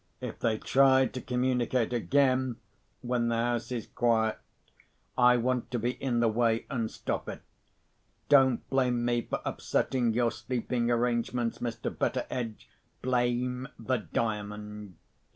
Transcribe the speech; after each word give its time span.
If 0.19 0.39
they 0.39 0.57
try 0.57 1.05
to 1.05 1.21
communicate 1.21 1.93
again, 1.93 2.55
when 3.01 3.27
the 3.27 3.35
house 3.35 3.71
is 3.71 3.85
quiet, 3.85 4.39
I 5.15 5.37
want 5.37 5.69
to 5.69 5.77
be 5.77 5.91
in 5.91 6.21
the 6.21 6.27
way, 6.27 6.65
and 6.71 6.89
stop 6.89 7.29
it. 7.29 7.43
Don't 8.27 8.67
blame 8.71 9.05
me 9.05 9.21
for 9.21 9.41
upsetting 9.45 10.15
your 10.15 10.31
sleeping 10.31 10.89
arrangements, 10.89 11.59
Mr. 11.59 11.95
Betteredge—blame 11.95 13.67
the 13.77 13.97
Diamond." 13.99 14.95